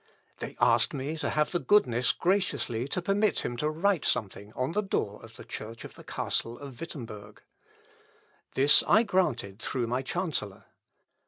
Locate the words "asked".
0.59-0.95